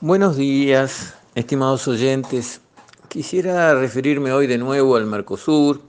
Buenos 0.00 0.36
días, 0.36 1.14
estimados 1.34 1.88
oyentes. 1.88 2.60
Quisiera 3.08 3.74
referirme 3.74 4.30
hoy 4.30 4.46
de 4.46 4.56
nuevo 4.56 4.94
al 4.94 5.06
Mercosur, 5.06 5.80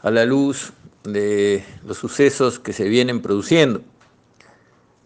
a 0.00 0.12
la 0.12 0.24
luz 0.24 0.72
de 1.02 1.64
los 1.84 1.98
sucesos 1.98 2.60
que 2.60 2.72
se 2.72 2.84
vienen 2.84 3.20
produciendo. 3.20 3.82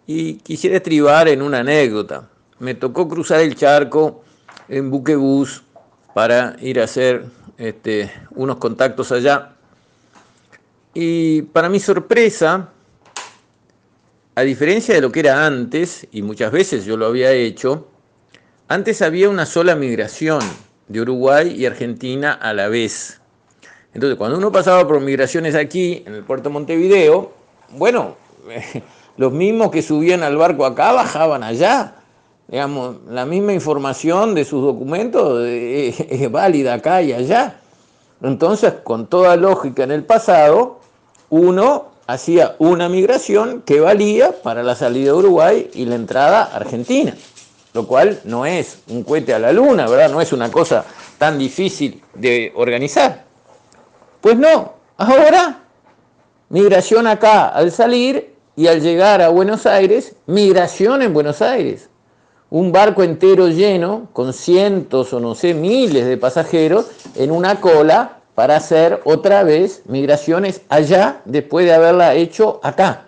Y 0.05 0.35
quisiera 0.35 0.77
estribar 0.77 1.27
en 1.29 1.41
una 1.41 1.61
anécdota. 1.61 2.29
Me 2.59 2.75
tocó 2.75 3.09
cruzar 3.09 3.39
el 3.39 3.55
charco 3.55 4.23
en 4.69 4.91
buquebús 4.91 5.63
para 6.13 6.57
ir 6.61 6.79
a 6.79 6.83
hacer 6.83 7.25
este, 7.57 8.11
unos 8.35 8.57
contactos 8.57 9.11
allá. 9.11 9.55
Y 10.93 11.41
para 11.41 11.69
mi 11.69 11.79
sorpresa, 11.79 12.69
a 14.35 14.41
diferencia 14.43 14.93
de 14.93 15.01
lo 15.01 15.11
que 15.11 15.21
era 15.21 15.43
antes, 15.43 16.07
y 16.11 16.21
muchas 16.21 16.51
veces 16.51 16.85
yo 16.85 16.97
lo 16.97 17.07
había 17.07 17.31
hecho, 17.31 17.87
antes 18.69 19.01
había 19.01 19.29
una 19.29 19.45
sola 19.45 19.75
migración 19.75 20.39
de 20.89 21.01
Uruguay 21.01 21.55
y 21.57 21.65
Argentina 21.65 22.33
a 22.33 22.53
la 22.53 22.67
vez. 22.67 23.21
Entonces, 23.93 24.17
cuando 24.17 24.37
uno 24.37 24.51
pasaba 24.51 24.85
por 24.85 24.99
migraciones 24.99 25.55
aquí, 25.55 26.03
en 26.05 26.13
el 26.13 26.23
puerto 26.23 26.49
de 26.49 26.53
Montevideo, 26.53 27.31
bueno, 27.77 28.15
los 29.17 29.31
mismos 29.31 29.71
que 29.71 29.81
subían 29.81 30.21
al 30.21 30.35
barco 30.35 30.65
acá 30.65 30.91
bajaban 30.91 31.43
allá. 31.43 31.95
Digamos, 32.49 32.97
la 33.09 33.25
misma 33.25 33.53
información 33.53 34.35
de 34.35 34.43
sus 34.43 34.61
documentos 34.61 35.45
es 35.47 36.31
válida 36.31 36.73
acá 36.73 37.01
y 37.01 37.13
allá. 37.13 37.61
Entonces, 38.21 38.73
con 38.83 39.07
toda 39.07 39.37
lógica 39.37 39.83
en 39.83 39.91
el 39.91 40.03
pasado, 40.03 40.81
uno 41.29 41.91
hacía 42.05 42.55
una 42.59 42.89
migración 42.89 43.61
que 43.61 43.79
valía 43.79 44.41
para 44.41 44.61
la 44.63 44.75
salida 44.75 45.11
de 45.11 45.17
Uruguay 45.17 45.69
y 45.73 45.85
la 45.85 45.95
entrada 45.95 46.43
a 46.43 46.55
Argentina 46.57 47.15
lo 47.77 47.85
cual 47.85 48.19
no 48.23 48.43
es 48.43 48.79
un 48.89 49.03
cohete 49.03 49.35
a 49.35 49.39
la 49.39 49.53
luna, 49.53 49.87
¿verdad? 49.87 50.09
No 50.09 50.19
es 50.19 50.33
una 50.33 50.49
cosa 50.51 50.83
tan 51.19 51.37
difícil 51.37 52.01
de 52.15 52.51
organizar. 52.55 53.25
Pues 54.19 54.35
no, 54.35 54.73
ahora 54.97 55.59
migración 56.49 57.05
acá 57.05 57.49
al 57.49 57.71
salir 57.71 58.33
y 58.55 58.65
al 58.65 58.81
llegar 58.81 59.21
a 59.21 59.29
Buenos 59.29 59.67
Aires, 59.67 60.15
migración 60.25 61.03
en 61.03 61.13
Buenos 61.13 61.43
Aires. 61.43 61.91
Un 62.49 62.71
barco 62.71 63.03
entero 63.03 63.47
lleno, 63.47 64.07
con 64.11 64.33
cientos 64.33 65.13
o 65.13 65.19
no 65.19 65.35
sé, 65.35 65.53
miles 65.53 66.07
de 66.07 66.17
pasajeros, 66.17 66.87
en 67.13 67.29
una 67.29 67.61
cola 67.61 68.21
para 68.33 68.55
hacer 68.55 69.01
otra 69.05 69.43
vez 69.43 69.83
migraciones 69.85 70.61
allá 70.67 71.21
después 71.25 71.67
de 71.67 71.75
haberla 71.75 72.15
hecho 72.15 72.59
acá. 72.63 73.06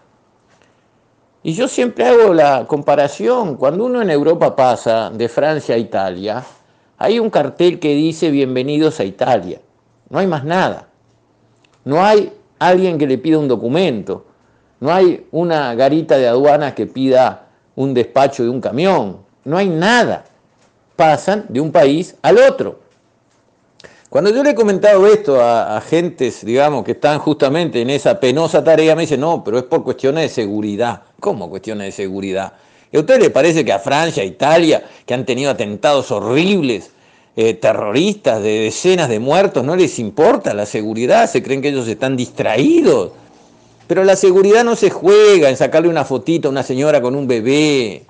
Y 1.42 1.54
yo 1.54 1.70
siempre 1.70 2.06
hago 2.06 2.34
la 2.34 2.66
comparación, 2.68 3.56
cuando 3.56 3.86
uno 3.86 4.02
en 4.02 4.10
Europa 4.10 4.58
pasa 4.58 5.10
de 5.10 5.30
Francia 5.30 5.76
a 5.76 5.78
Italia, 5.78 6.44
hay 6.98 7.18
un 7.18 7.30
cartel 7.30 7.80
que 7.80 7.96
dice 7.96 8.30
bienvenidos 8.30 9.00
a 9.00 9.06
Italia, 9.06 9.62
no 10.10 10.20
hay 10.20 10.28
más 10.28 10.44
nada. 10.44 10.88
No 11.86 12.04
hay 12.04 12.34
alguien 12.60 12.98
que 12.98 13.08
le 13.08 13.18
pida 13.18 13.40
un 13.40 13.48
documento, 13.48 14.26
no 14.82 14.94
hay 14.94 15.26
una 15.32 15.74
garita 15.76 16.18
de 16.18 16.28
aduanas 16.28 16.74
que 16.74 16.86
pida 16.86 17.48
un 17.76 17.94
despacho 17.94 18.44
de 18.44 18.50
un 18.50 18.60
camión, 18.60 19.20
no 19.46 19.58
hay 19.58 19.70
nada. 19.70 20.26
Pasan 20.98 21.46
de 21.48 21.62
un 21.62 21.72
país 21.72 22.18
al 22.22 22.38
otro. 22.38 22.82
Cuando 24.10 24.32
yo 24.32 24.44
le 24.44 24.50
he 24.50 24.56
comentado 24.56 25.06
esto 25.06 25.40
a, 25.40 25.78
a, 25.78 25.84
digamos, 26.42 26.84
que 26.84 26.94
están 26.94 27.20
justamente 27.20 27.80
en 27.80 27.92
esa 27.92 28.20
penosa 28.20 28.64
tarea, 28.64 28.96
me 28.96 29.04
dicen, 29.04 29.20
no, 29.20 29.44
pero 29.44 29.60
es 29.60 29.66
por 29.66 29.84
cuestiones 29.84 30.24
de 30.24 30.30
seguridad. 30.30 31.04
¿Cómo 31.20 31.48
cuestiones 31.48 31.86
de 31.86 31.92
seguridad? 31.92 32.54
¿Y 32.92 32.98
a 32.98 33.02
usted 33.02 33.22
le 33.22 33.30
parece 33.30 33.64
que 33.64 33.72
a 33.72 33.78
Francia, 33.78 34.24
a 34.24 34.26
Italia, 34.26 34.84
que 35.06 35.14
han 35.14 35.28
tenido 35.28 35.52
atentados 35.52 36.10
horribles, 36.10 36.90
eh, 37.36 37.54
terroristas 37.54 38.42
de 38.42 38.62
decenas 38.62 39.10
de 39.10 39.20
muertos, 39.20 39.64
no 39.64 39.76
les 39.76 40.00
importa 40.00 40.56
la 40.56 40.66
seguridad? 40.66 41.30
¿Se 41.30 41.44
creen 41.44 41.62
que 41.62 41.70
ellos 41.70 41.88
están 41.88 42.18
distraídos? 42.18 43.12
Pero 43.86 44.04
la 44.04 44.16
seguridad 44.16 44.64
no 44.64 44.76
se 44.76 44.90
juega 44.90 45.52
en 45.52 45.58
sacarle 45.58 45.88
una 45.88 46.04
fotito 46.04 46.48
a 46.48 46.52
una 46.52 46.64
señora 46.64 47.00
con 47.00 47.16
un 47.16 47.28
bebé. 47.28 48.06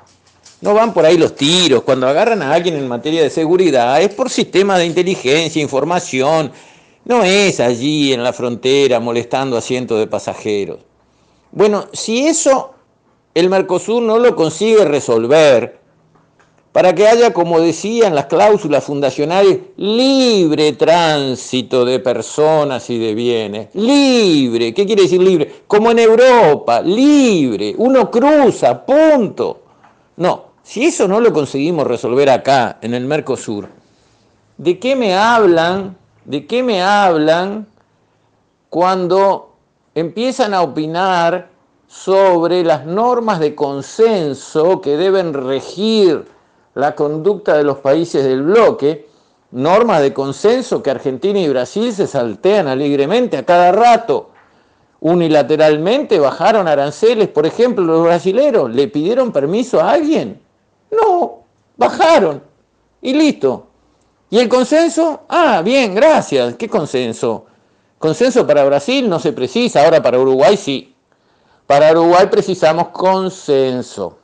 No 0.62 0.74
van 0.74 0.94
por 0.94 1.06
ahí 1.06 1.18
los 1.18 1.36
tiros. 1.36 1.84
Cuando 1.84 2.08
agarran 2.08 2.42
a 2.42 2.54
alguien 2.54 2.76
en 2.76 2.88
materia 2.88 3.24
de 3.24 3.30
seguridad 3.30 4.02
es 4.02 4.14
por 4.14 4.30
sistemas 4.30 4.80
de 4.80 4.86
inteligencia, 4.86 5.62
información. 5.62 6.52
No 7.06 7.24
es 7.24 7.60
allí 7.60 8.14
en 8.14 8.24
la 8.24 8.34
frontera 8.34 9.00
molestando 9.00 9.58
a 9.58 9.62
cientos 9.62 10.00
de 10.00 10.08
pasajeros. 10.08 10.80
Bueno, 11.52 11.86
si 11.94 12.28
eso 12.28 12.74
el 13.34 13.50
Mercosur 13.50 14.02
no 14.02 14.20
lo 14.20 14.36
consigue 14.36 14.84
resolver 14.86 15.80
para 16.72 16.94
que 16.94 17.08
haya, 17.08 17.34
como 17.34 17.60
decían 17.60 18.14
las 18.14 18.26
cláusulas 18.26 18.84
fundacionales, 18.84 19.58
libre 19.78 20.74
tránsito 20.74 21.84
de 21.84 22.00
personas 22.00 22.90
y 22.90 23.00
de 23.00 23.16
bienes. 23.16 23.70
Libre, 23.74 24.74
¿qué 24.74 24.86
quiere 24.86 25.04
decir 25.04 25.22
libre? 25.22 25.64
Como 25.68 25.90
en 25.90 26.00
Europa, 26.00 26.82
libre, 26.82 27.74
uno 27.78 28.12
cruza, 28.12 28.86
punto. 28.86 29.62
No, 30.18 30.49
si 30.70 30.86
eso 30.86 31.08
no 31.08 31.20
lo 31.20 31.34
conseguimos 31.34 31.88
resolver 31.88 32.30
acá, 32.30 32.78
en 32.84 32.94
el 32.94 33.06
Mercosur, 33.06 33.70
¿de 34.56 34.78
qué 34.78 34.96
me 34.96 35.16
hablan? 35.16 35.98
¿De 36.26 36.46
qué 36.46 36.62
me 36.62 36.84
hablan 36.84 37.66
cuando 38.70 39.56
empiezan 39.96 40.54
a 40.54 40.62
opinar 40.62 41.50
sobre 41.88 42.64
las 42.64 42.86
normas 42.86 43.40
de 43.40 43.56
consenso 43.56 44.80
que 44.80 44.96
deben 44.96 45.34
regir 45.34 46.28
la 46.76 46.94
conducta 46.94 47.58
de 47.58 47.64
los 47.64 47.80
países 47.80 48.24
del 48.24 48.44
bloque, 48.44 49.08
normas 49.50 50.04
de 50.04 50.14
consenso 50.14 50.84
que 50.84 50.92
Argentina 50.92 51.40
y 51.40 51.50
Brasil 51.50 51.92
se 51.94 52.06
saltean 52.06 52.68
alegremente 52.68 53.38
a 53.38 53.44
cada 53.44 53.72
rato. 53.72 54.30
Unilateralmente 55.00 56.20
bajaron 56.20 56.68
aranceles, 56.68 57.28
por 57.28 57.48
ejemplo, 57.48 57.84
los 57.86 58.04
brasileros, 58.04 58.70
¿le 58.70 58.88
pidieron 58.88 59.32
permiso 59.32 59.80
a 59.80 59.94
alguien? 59.94 60.48
No, 60.92 61.44
bajaron 61.78 62.42
y 63.02 63.14
listo. 63.14 63.68
¿Y 64.30 64.40
el 64.40 64.48
consenso? 64.48 65.22
Ah, 65.28 65.62
bien, 65.64 65.96
gracias. 65.96 66.56
¿Qué 66.56 66.70
consenso? 66.70 67.46
Consenso 67.98 68.46
para 68.46 68.64
Brasil 68.64 69.10
no 69.10 69.20
se 69.20 69.34
precisa, 69.34 69.84
ahora 69.84 70.02
para 70.02 70.20
Uruguay 70.20 70.56
sí. 70.56 70.96
Para 71.68 71.92
Uruguay 71.92 72.28
precisamos 72.32 72.90
consenso. 72.90 74.18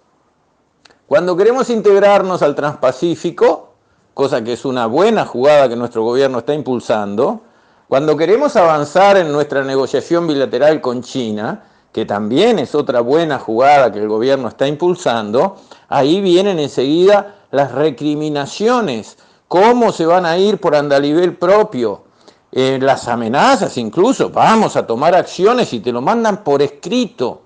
Cuando 1.07 1.35
queremos 1.35 1.69
integrarnos 1.69 2.41
al 2.41 2.55
Transpacífico, 2.55 3.73
cosa 4.13 4.43
que 4.43 4.53
es 4.53 4.65
una 4.65 4.85
buena 4.87 5.25
jugada 5.25 5.69
que 5.69 5.75
nuestro 5.75 6.03
gobierno 6.03 6.39
está 6.39 6.53
impulsando, 6.53 7.41
cuando 7.87 8.17
queremos 8.17 8.55
avanzar 8.55 9.17
en 9.17 9.31
nuestra 9.31 9.63
negociación 9.63 10.25
bilateral 10.25 10.81
con 10.81 11.03
China, 11.03 11.63
que 11.95 12.05
también 12.05 12.59
es 12.59 12.75
otra 12.75 12.99
buena 12.99 13.39
jugada 13.39 13.89
que 13.89 13.99
el 13.99 14.09
gobierno 14.09 14.49
está 14.49 14.67
impulsando, 14.67 15.55
ahí 15.87 16.19
vienen 16.19 16.59
enseguida 16.59 17.35
las 17.51 17.71
recriminaciones, 17.71 19.17
cómo 19.47 19.93
se 19.93 20.05
van 20.05 20.25
a 20.25 20.37
ir 20.37 20.57
por 20.57 20.75
andalivel 20.75 21.37
propio, 21.37 22.03
eh, 22.51 22.79
las 22.81 23.07
amenazas 23.07 23.77
incluso, 23.77 24.29
vamos 24.29 24.75
a 24.75 24.85
tomar 24.85 25.15
acciones 25.15 25.71
y 25.71 25.79
te 25.79 25.93
lo 25.93 26.01
mandan 26.01 26.43
por 26.43 26.61
escrito. 26.61 27.43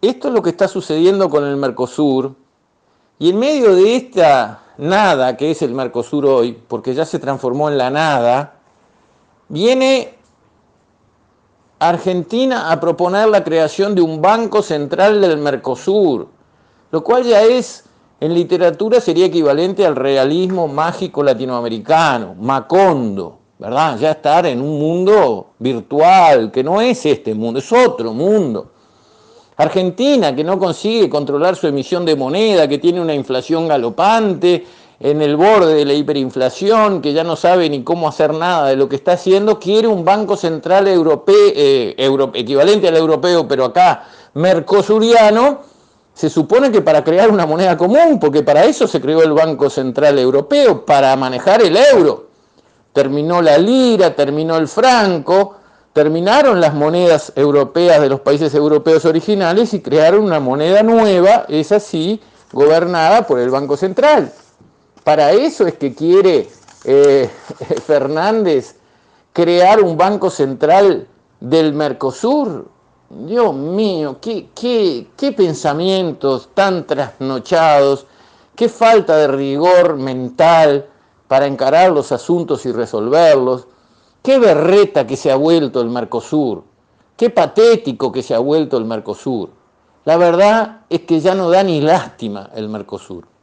Esto 0.00 0.28
es 0.28 0.34
lo 0.34 0.40
que 0.40 0.48
está 0.48 0.66
sucediendo 0.66 1.28
con 1.28 1.44
el 1.44 1.58
Mercosur. 1.58 2.34
Y 3.18 3.28
en 3.28 3.38
medio 3.40 3.74
de 3.74 3.94
esta 3.94 4.62
nada 4.78 5.36
que 5.36 5.50
es 5.50 5.60
el 5.60 5.74
Mercosur 5.74 6.24
hoy, 6.24 6.58
porque 6.66 6.94
ya 6.94 7.04
se 7.04 7.18
transformó 7.18 7.68
en 7.68 7.76
la 7.76 7.90
nada, 7.90 8.54
viene 9.50 10.13
Argentina 11.88 12.70
a 12.70 12.80
proponer 12.80 13.28
la 13.28 13.44
creación 13.44 13.94
de 13.94 14.02
un 14.02 14.22
banco 14.22 14.62
central 14.62 15.20
del 15.20 15.38
Mercosur, 15.38 16.28
lo 16.90 17.04
cual 17.04 17.24
ya 17.24 17.42
es 17.42 17.84
en 18.20 18.32
literatura 18.32 19.00
sería 19.00 19.26
equivalente 19.26 19.84
al 19.84 19.96
realismo 19.96 20.66
mágico 20.66 21.22
latinoamericano, 21.22 22.34
Macondo, 22.40 23.38
¿verdad? 23.58 23.98
Ya 23.98 24.12
estar 24.12 24.46
en 24.46 24.60
un 24.62 24.78
mundo 24.78 25.48
virtual, 25.58 26.50
que 26.50 26.64
no 26.64 26.80
es 26.80 27.04
este 27.04 27.34
mundo, 27.34 27.58
es 27.58 27.70
otro 27.72 28.12
mundo. 28.12 28.70
Argentina, 29.56 30.34
que 30.34 30.42
no 30.42 30.58
consigue 30.58 31.08
controlar 31.08 31.54
su 31.54 31.66
emisión 31.66 32.04
de 32.04 32.16
moneda, 32.16 32.66
que 32.66 32.78
tiene 32.78 33.00
una 33.00 33.14
inflación 33.14 33.68
galopante, 33.68 34.64
en 35.04 35.20
el 35.20 35.36
borde 35.36 35.74
de 35.74 35.84
la 35.84 35.92
hiperinflación, 35.92 37.02
que 37.02 37.12
ya 37.12 37.24
no 37.24 37.36
sabe 37.36 37.68
ni 37.68 37.84
cómo 37.84 38.08
hacer 38.08 38.32
nada 38.32 38.68
de 38.68 38.76
lo 38.76 38.88
que 38.88 38.96
está 38.96 39.12
haciendo, 39.12 39.60
quiere 39.60 39.86
un 39.86 40.02
Banco 40.02 40.34
Central 40.34 40.88
europeo, 40.88 41.34
eh, 41.54 41.94
equivalente 42.32 42.88
al 42.88 42.96
europeo, 42.96 43.46
pero 43.46 43.66
acá 43.66 44.04
mercosuriano, 44.32 45.58
se 46.14 46.30
supone 46.30 46.72
que 46.72 46.80
para 46.80 47.04
crear 47.04 47.30
una 47.30 47.44
moneda 47.44 47.76
común, 47.76 48.18
porque 48.18 48.42
para 48.42 48.64
eso 48.64 48.86
se 48.86 48.98
creó 48.98 49.22
el 49.22 49.34
Banco 49.34 49.68
Central 49.68 50.18
Europeo, 50.18 50.86
para 50.86 51.14
manejar 51.16 51.60
el 51.60 51.76
euro. 51.76 52.28
Terminó 52.94 53.42
la 53.42 53.58
lira, 53.58 54.16
terminó 54.16 54.56
el 54.56 54.68
franco, 54.68 55.56
terminaron 55.92 56.62
las 56.62 56.72
monedas 56.72 57.30
europeas 57.36 58.00
de 58.00 58.08
los 58.08 58.20
países 58.20 58.54
europeos 58.54 59.04
originales 59.04 59.74
y 59.74 59.82
crearon 59.82 60.24
una 60.24 60.40
moneda 60.40 60.82
nueva, 60.82 61.44
es 61.50 61.72
así, 61.72 62.22
gobernada 62.52 63.26
por 63.26 63.38
el 63.38 63.50
Banco 63.50 63.76
Central. 63.76 64.32
Para 65.04 65.32
eso 65.32 65.66
es 65.66 65.74
que 65.74 65.94
quiere 65.94 66.48
eh, 66.84 67.30
Fernández 67.86 68.76
crear 69.34 69.82
un 69.82 69.98
Banco 69.98 70.30
Central 70.30 71.06
del 71.40 71.74
Mercosur. 71.74 72.68
Dios 73.10 73.54
mío, 73.54 74.16
qué, 74.20 74.48
qué, 74.54 75.08
qué 75.16 75.32
pensamientos 75.32 76.48
tan 76.54 76.86
trasnochados, 76.86 78.06
qué 78.56 78.68
falta 78.68 79.16
de 79.18 79.28
rigor 79.28 79.96
mental 79.96 80.88
para 81.28 81.46
encarar 81.46 81.92
los 81.92 82.10
asuntos 82.10 82.64
y 82.64 82.72
resolverlos. 82.72 83.66
Qué 84.22 84.38
berreta 84.38 85.06
que 85.06 85.18
se 85.18 85.30
ha 85.30 85.36
vuelto 85.36 85.82
el 85.82 85.90
Mercosur. 85.90 86.64
Qué 87.14 87.28
patético 87.28 88.10
que 88.10 88.22
se 88.22 88.34
ha 88.34 88.38
vuelto 88.38 88.78
el 88.78 88.86
Mercosur. 88.86 89.50
La 90.06 90.16
verdad 90.16 90.80
es 90.88 91.00
que 91.02 91.20
ya 91.20 91.34
no 91.34 91.50
da 91.50 91.62
ni 91.62 91.82
lástima 91.82 92.50
el 92.54 92.70
Mercosur. 92.70 93.33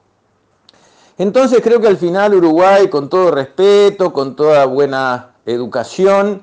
Entonces 1.22 1.62
creo 1.62 1.80
que 1.80 1.88
al 1.88 1.98
final 1.98 2.34
Uruguay, 2.34 2.90
con 2.90 3.08
todo 3.08 3.30
respeto, 3.30 4.12
con 4.12 4.36
toda 4.36 4.66
buena 4.66 5.36
educación, 5.46 6.42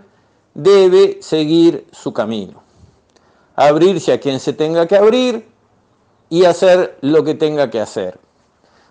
debe 0.55 1.19
seguir 1.21 1.89
su 1.91 2.13
camino. 2.13 2.63
Abrirse 3.57 4.13
a 4.13 4.21
quien 4.21 4.39
se 4.39 4.53
tenga 4.53 4.87
que 4.87 4.95
abrir 4.95 5.49
y 6.31 6.45
hacer 6.45 6.97
lo 7.01 7.25
que 7.25 7.35
tenga 7.35 7.71
que 7.71 7.81
hacer. 7.81 8.21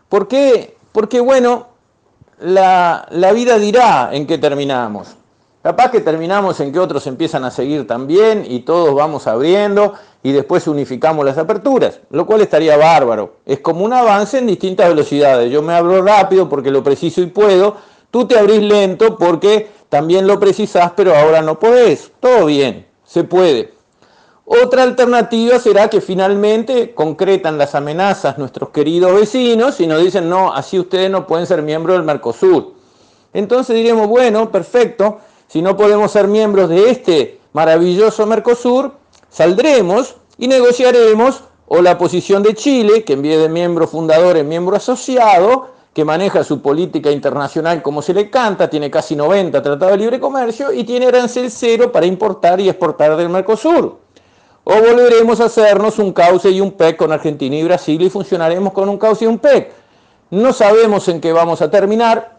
¿Por 0.09 0.27
qué? 0.27 0.75
Porque 0.91 1.21
bueno, 1.21 1.67
la, 2.37 3.07
la 3.09 3.31
vida 3.31 3.57
dirá 3.57 4.09
en 4.11 4.27
qué 4.27 4.37
terminamos. 4.37 5.15
Capaz 5.63 5.89
que 5.89 6.01
terminamos 6.01 6.59
en 6.59 6.73
que 6.73 6.79
otros 6.79 7.07
empiezan 7.07 7.45
a 7.45 7.51
seguir 7.51 7.87
también 7.87 8.43
y 8.45 8.59
todos 8.59 8.93
vamos 8.93 9.25
abriendo 9.25 9.93
y 10.27 10.33
después 10.33 10.67
unificamos 10.67 11.23
las 11.23 11.37
aperturas, 11.37 12.01
lo 12.09 12.25
cual 12.25 12.41
estaría 12.41 12.75
bárbaro. 12.75 13.35
Es 13.45 13.61
como 13.61 13.85
un 13.85 13.93
avance 13.93 14.39
en 14.39 14.47
distintas 14.47 14.89
velocidades. 14.89 15.49
Yo 15.49 15.61
me 15.61 15.73
abro 15.73 16.01
rápido 16.01 16.49
porque 16.49 16.69
lo 16.69 16.83
preciso 16.83 17.21
y 17.21 17.27
puedo, 17.27 17.77
tú 18.11 18.27
te 18.27 18.37
abrís 18.37 18.61
lento 18.61 19.15
porque 19.15 19.69
también 19.87 20.27
lo 20.27 20.37
precisás, 20.37 20.91
pero 20.97 21.15
ahora 21.15 21.41
no 21.41 21.57
podés. 21.57 22.11
Todo 22.19 22.47
bien, 22.47 22.85
se 23.05 23.23
puede. 23.23 23.71
Otra 24.43 24.83
alternativa 24.83 25.59
será 25.59 25.89
que 25.89 26.01
finalmente 26.01 26.93
concretan 26.93 27.57
las 27.57 27.73
amenazas 27.73 28.37
nuestros 28.37 28.71
queridos 28.71 29.17
vecinos 29.17 29.79
y 29.79 29.87
nos 29.87 30.03
dicen, 30.03 30.27
no, 30.27 30.53
así 30.53 30.77
ustedes 30.77 31.09
no 31.09 31.25
pueden 31.25 31.47
ser 31.47 31.61
miembros 31.61 31.95
del 31.95 32.05
Mercosur. 32.05 32.73
Entonces 33.31 33.77
diremos, 33.77 34.07
bueno, 34.07 34.51
perfecto, 34.51 35.19
si 35.47 35.61
no 35.61 35.77
podemos 35.77 36.11
ser 36.11 36.27
miembros 36.27 36.67
de 36.67 36.89
este 36.89 37.39
maravilloso 37.53 38.25
Mercosur, 38.25 38.96
saldremos 39.29 40.15
y 40.37 40.47
negociaremos 40.47 41.43
o 41.67 41.81
la 41.81 41.97
posición 41.97 42.43
de 42.43 42.53
Chile, 42.53 43.03
que 43.03 43.13
en 43.13 43.21
vez 43.21 43.39
de 43.39 43.49
miembro 43.49 43.87
fundador 43.87 44.37
es 44.37 44.45
miembro 44.45 44.75
asociado, 44.75 45.69
que 45.93 46.05
maneja 46.05 46.43
su 46.43 46.61
política 46.61 47.11
internacional 47.11 47.81
como 47.81 48.01
se 48.01 48.13
le 48.13 48.29
canta, 48.29 48.69
tiene 48.69 48.91
casi 48.91 49.15
90 49.15 49.61
tratados 49.61 49.93
de 49.93 49.97
libre 49.97 50.19
comercio 50.19 50.71
y 50.71 50.83
tiene 50.83 51.07
arancel 51.07 51.49
cero 51.49 51.91
para 51.91 52.05
importar 52.05 52.59
y 52.59 52.69
exportar 52.69 53.17
del 53.17 53.29
Mercosur. 53.29 53.99
O 54.63 54.73
volveremos 54.73 55.39
a 55.39 55.45
hacernos 55.45 55.97
un 55.97 56.13
cauce 56.13 56.49
y 56.51 56.61
un 56.61 56.71
PEC 56.71 56.97
con 56.97 57.11
Argentina 57.11 57.55
y 57.55 57.63
Brasil 57.63 58.01
y 58.01 58.09
funcionaremos 58.09 58.73
con 58.73 58.89
un 58.89 58.97
cauce 58.97 59.25
y 59.25 59.27
un 59.27 59.39
PEC. 59.39 59.71
No 60.29 60.53
sabemos 60.53 61.07
en 61.07 61.19
qué 61.19 61.33
vamos 61.33 61.61
a 61.61 61.71
terminar, 61.71 62.37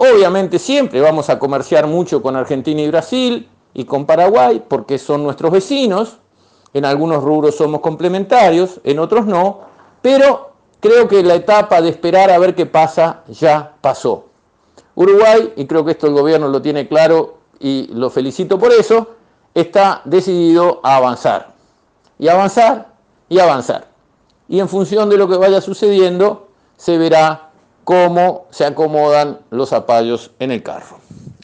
Obviamente 0.00 0.60
siempre 0.60 1.00
vamos 1.00 1.28
a 1.28 1.40
comerciar 1.40 1.88
mucho 1.88 2.22
con 2.22 2.36
Argentina 2.36 2.80
y 2.80 2.88
Brasil 2.88 3.48
y 3.74 3.84
con 3.84 4.06
Paraguay 4.06 4.62
porque 4.66 4.98
son 4.98 5.22
nuestros 5.22 5.52
vecinos. 5.52 6.18
En 6.74 6.84
algunos 6.84 7.22
rubros 7.22 7.56
somos 7.56 7.80
complementarios, 7.80 8.80
en 8.84 8.98
otros 8.98 9.26
no. 9.26 9.60
Pero 10.02 10.50
creo 10.80 11.08
que 11.08 11.22
la 11.22 11.34
etapa 11.34 11.80
de 11.80 11.88
esperar 11.88 12.30
a 12.30 12.38
ver 12.38 12.54
qué 12.54 12.66
pasa 12.66 13.22
ya 13.28 13.74
pasó. 13.80 14.26
Uruguay, 14.94 15.52
y 15.56 15.66
creo 15.66 15.84
que 15.84 15.92
esto 15.92 16.06
el 16.06 16.12
gobierno 16.12 16.48
lo 16.48 16.60
tiene 16.60 16.88
claro 16.88 17.38
y 17.60 17.88
lo 17.92 18.10
felicito 18.10 18.58
por 18.58 18.72
eso, 18.72 19.14
está 19.54 20.02
decidido 20.04 20.80
a 20.82 20.96
avanzar. 20.96 21.54
Y 22.18 22.28
avanzar 22.28 22.94
y 23.28 23.38
avanzar. 23.38 23.86
Y 24.48 24.60
en 24.60 24.68
función 24.68 25.08
de 25.08 25.16
lo 25.16 25.28
que 25.28 25.36
vaya 25.36 25.60
sucediendo, 25.60 26.48
se 26.76 26.98
verá 26.98 27.50
cómo 27.84 28.46
se 28.50 28.64
acomodan 28.64 29.40
los 29.50 29.70
zapallos 29.70 30.30
en 30.38 30.50
el 30.50 30.62
carro. 30.62 30.98